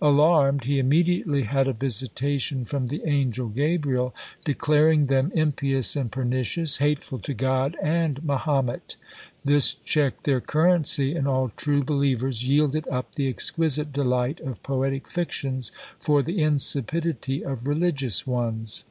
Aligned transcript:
Alarmed, 0.00 0.62
he 0.66 0.78
immediately 0.78 1.42
had 1.42 1.66
a 1.66 1.72
visitation 1.72 2.64
from 2.64 2.86
the 2.86 3.02
angel 3.06 3.48
Gabriel, 3.48 4.14
declaring 4.44 5.06
them 5.06 5.32
impious 5.34 5.96
and 5.96 6.12
pernicious, 6.12 6.76
hateful 6.76 7.18
to 7.18 7.34
God 7.34 7.76
and 7.82 8.22
Mahomet. 8.24 8.94
This 9.44 9.74
checked 9.74 10.22
their 10.22 10.40
currency; 10.40 11.16
and 11.16 11.26
all 11.26 11.50
true 11.56 11.82
believers 11.82 12.46
yielded 12.48 12.86
up 12.86 13.16
the 13.16 13.26
exquisite 13.26 13.92
delight 13.92 14.38
of 14.38 14.62
poetic 14.62 15.08
fictions 15.08 15.72
for 15.98 16.22
the 16.22 16.40
insipidity 16.40 17.44
of 17.44 17.66
religious 17.66 18.24
ones. 18.28 18.84